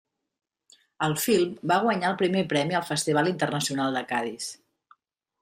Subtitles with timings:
[1.07, 4.51] El film va guanyar el primer premi al Festival Internacional de Cadis.